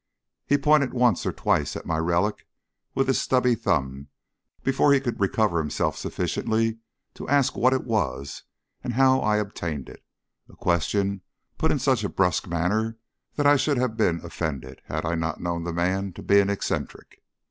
He 0.47 0.57
pointed 0.57 0.95
once 0.95 1.27
or 1.27 1.31
twice 1.31 1.75
at 1.75 1.85
my 1.85 1.99
relic 1.99 2.47
with 2.95 3.07
his 3.07 3.21
stubby 3.21 3.53
thumb 3.53 4.07
before 4.63 4.91
he 4.91 4.99
could 4.99 5.19
recover 5.19 5.59
himself 5.59 5.95
sufficiently 5.95 6.79
to 7.13 7.29
ask 7.29 7.55
what 7.55 7.71
it 7.71 7.83
was 7.83 8.41
and 8.83 8.93
how 8.93 9.19
I 9.19 9.37
obtained 9.37 9.89
it 9.89 10.03
a 10.49 10.55
question 10.55 11.21
put 11.59 11.71
in 11.71 11.77
such 11.77 12.03
a 12.03 12.09
brusque 12.09 12.47
manner 12.47 12.97
that 13.35 13.45
I 13.45 13.57
should 13.57 13.77
have 13.77 13.95
been 13.95 14.21
offended 14.25 14.81
had 14.85 15.05
I 15.05 15.13
not 15.13 15.39
known 15.39 15.65
the 15.65 15.71
man 15.71 16.13
to 16.13 16.23
be 16.23 16.39
an 16.39 16.49
eccentric. 16.49 17.21